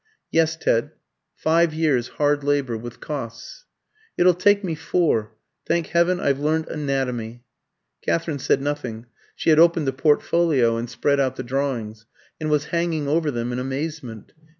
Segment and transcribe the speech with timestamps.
[0.31, 0.93] "Yes, Ted,
[1.35, 3.65] five years' hard labour, with costs."
[4.17, 5.33] "It'll take me four.
[5.67, 7.43] Thank heaven, I've learnt anatomy!"
[8.01, 12.07] Katherine said nothing: she had opened the portfolio and spread out the drawings,
[12.39, 14.31] and was hanging over them in amazement.